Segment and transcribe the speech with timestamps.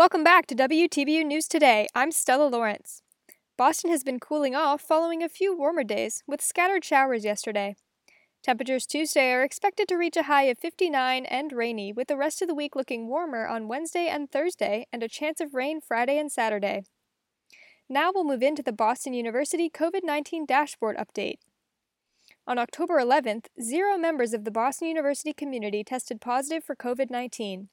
[0.00, 1.86] Welcome back to WTBU News Today.
[1.94, 3.02] I'm Stella Lawrence.
[3.58, 7.76] Boston has been cooling off following a few warmer days, with scattered showers yesterday.
[8.42, 12.40] Temperatures Tuesday are expected to reach a high of 59 and rainy, with the rest
[12.40, 16.18] of the week looking warmer on Wednesday and Thursday, and a chance of rain Friday
[16.18, 16.84] and Saturday.
[17.86, 21.40] Now we'll move into the Boston University COVID 19 dashboard update.
[22.46, 27.68] On October 11th, zero members of the Boston University community tested positive for COVID 19.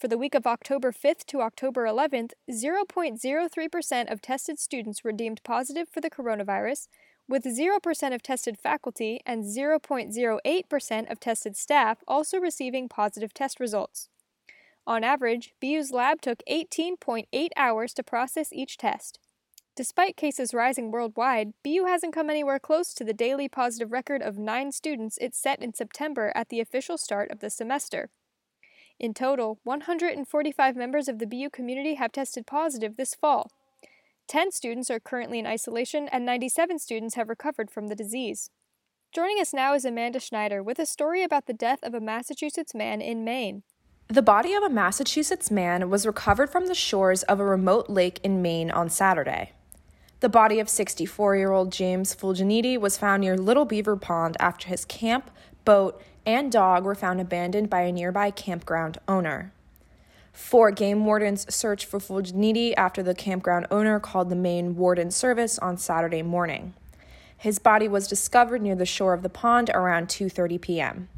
[0.00, 5.42] For the week of October 5th to October 11th, 0.03% of tested students were deemed
[5.44, 6.88] positive for the coronavirus,
[7.28, 14.08] with 0% of tested faculty and 0.08% of tested staff also receiving positive test results.
[14.86, 19.18] On average, BU's lab took 18.8 hours to process each test.
[19.76, 24.38] Despite cases rising worldwide, BU hasn't come anywhere close to the daily positive record of
[24.38, 28.08] nine students it set in September at the official start of the semester.
[29.00, 33.50] In total, 145 members of the BU community have tested positive this fall.
[34.28, 38.50] 10 students are currently in isolation, and 97 students have recovered from the disease.
[39.10, 42.74] Joining us now is Amanda Schneider with a story about the death of a Massachusetts
[42.74, 43.62] man in Maine.
[44.08, 48.20] The body of a Massachusetts man was recovered from the shores of a remote lake
[48.22, 49.52] in Maine on Saturday.
[50.20, 54.68] The body of 64 year old James Fulginiti was found near Little Beaver Pond after
[54.68, 55.30] his camp,
[55.70, 59.52] boat, and dog were found abandoned by a nearby campground owner.
[60.32, 65.60] Four game wardens searched for Fulginiti after the campground owner called the Maine Warden Service
[65.60, 66.74] on Saturday morning.
[67.38, 71.08] His body was discovered near the shore of the pond around 2:30 p.m.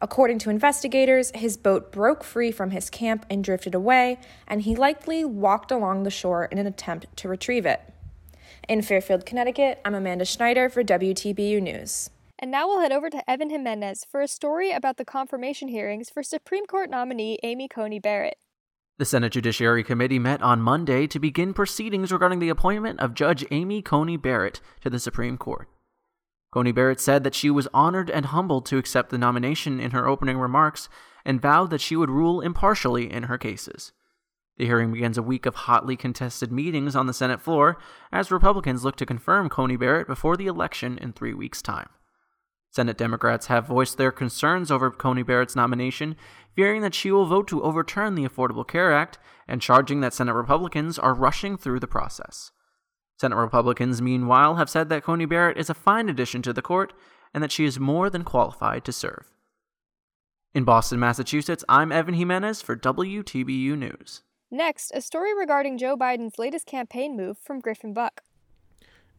[0.00, 4.74] According to investigators, his boat broke free from his camp and drifted away, and he
[4.74, 7.82] likely walked along the shore in an attempt to retrieve it.
[8.70, 12.08] In Fairfield, Connecticut, I'm Amanda Schneider for WTBU News.
[12.42, 16.08] And now we'll head over to Evan Jimenez for a story about the confirmation hearings
[16.08, 18.38] for Supreme Court nominee Amy Coney Barrett.
[18.96, 23.44] The Senate Judiciary Committee met on Monday to begin proceedings regarding the appointment of Judge
[23.50, 25.68] Amy Coney Barrett to the Supreme Court.
[26.50, 30.08] Coney Barrett said that she was honored and humbled to accept the nomination in her
[30.08, 30.88] opening remarks
[31.26, 33.92] and vowed that she would rule impartially in her cases.
[34.56, 37.78] The hearing begins a week of hotly contested meetings on the Senate floor
[38.10, 41.90] as Republicans look to confirm Coney Barrett before the election in three weeks' time.
[42.70, 46.16] Senate Democrats have voiced their concerns over Coney Barrett's nomination,
[46.54, 50.34] fearing that she will vote to overturn the Affordable Care Act and charging that Senate
[50.34, 52.52] Republicans are rushing through the process.
[53.20, 56.92] Senate Republicans, meanwhile, have said that Coney Barrett is a fine addition to the court
[57.34, 59.32] and that she is more than qualified to serve.
[60.54, 64.22] In Boston, Massachusetts, I'm Evan Jimenez for WTBU News.
[64.50, 68.22] Next, a story regarding Joe Biden's latest campaign move from Griffin Buck.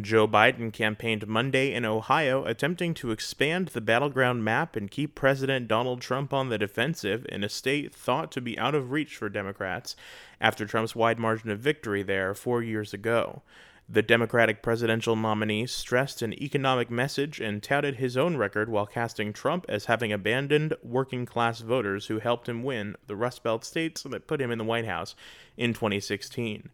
[0.00, 5.66] Joe Biden campaigned Monday in Ohio, attempting to expand the battleground map and keep President
[5.66, 9.28] Donald Trump on the defensive in a state thought to be out of reach for
[9.28, 9.96] Democrats
[10.40, 13.42] after Trump's wide margin of victory there four years ago.
[13.88, 19.32] The Democratic presidential nominee stressed an economic message and touted his own record while casting
[19.32, 24.02] Trump as having abandoned working class voters who helped him win the Rust Belt states
[24.02, 25.14] that put him in the White House
[25.56, 26.68] in 2016.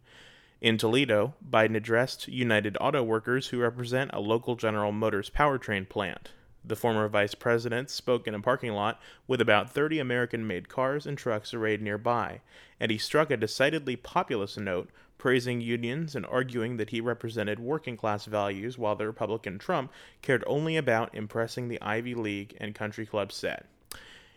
[0.61, 6.31] In Toledo, Biden addressed United Auto Workers who represent a local General Motors powertrain plant.
[6.63, 11.05] The former vice president spoke in a parking lot with about 30 American made cars
[11.05, 12.39] and trucks arrayed nearby,
[12.79, 17.97] and he struck a decidedly populist note, praising unions and arguing that he represented working
[17.97, 23.05] class values while the Republican Trump cared only about impressing the Ivy League and country
[23.05, 23.65] club set.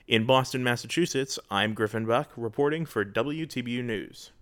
[0.09, 4.33] In Boston, Massachusetts, I'm Griffin Buck reporting for WTBU News.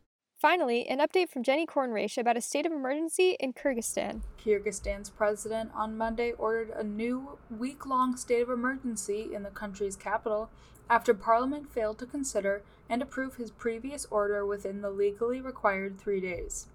[0.46, 4.20] Finally, an update from Jenny Kornreich about a state of emergency in Kyrgyzstan.
[4.40, 9.96] Kyrgyzstan's president on Monday ordered a new week long state of emergency in the country's
[9.96, 10.48] capital
[10.88, 16.20] after parliament failed to consider and approve his previous order within the legally required three
[16.20, 16.68] days.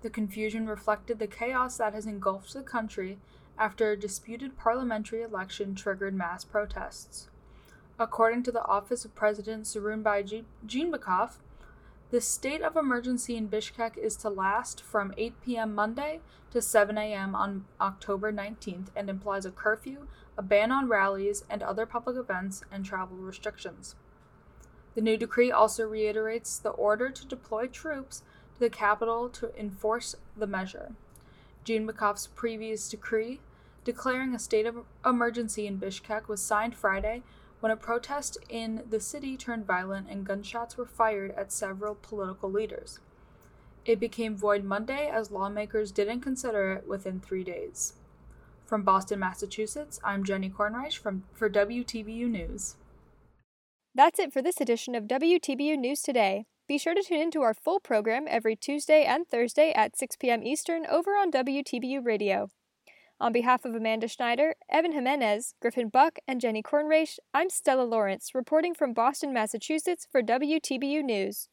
[0.00, 3.18] The confusion reflected the chaos that has engulfed the country
[3.58, 7.28] after a disputed parliamentary election triggered mass protests.
[7.98, 11.32] According to the office of President Sooronbay Jeenbekov,
[12.10, 15.74] the state of emergency in Bishkek is to last from 8 p.m.
[15.74, 16.20] Monday
[16.50, 17.34] to 7 a.m.
[17.34, 20.06] on October 19th and implies a curfew,
[20.38, 23.94] a ban on rallies and other public events, and travel restrictions.
[24.94, 28.22] The new decree also reiterates the order to deploy troops
[28.54, 30.92] to the capital to enforce the measure.
[31.64, 33.40] Jean Jeenbekov's previous decree
[33.84, 37.22] declaring a state of emergency in Bishkek was signed Friday
[37.60, 42.50] when a protest in the city turned violent and gunshots were fired at several political
[42.50, 43.00] leaders.
[43.84, 47.94] It became void Monday as lawmakers didn't consider it within three days.
[48.66, 52.76] From Boston, Massachusetts, I'm Jenny Kornreich from, for WTBU News.
[53.94, 56.44] That's it for this edition of WTBU News Today.
[56.68, 60.16] Be sure to tune in to our full program every Tuesday and Thursday at 6
[60.16, 60.42] p.m.
[60.42, 62.50] Eastern over on WTBU Radio.
[63.20, 68.32] On behalf of Amanda Schneider, Evan Jimenez, Griffin Buck, and Jenny Kornreich, I'm Stella Lawrence,
[68.32, 71.48] reporting from Boston, Massachusetts for WTBU News.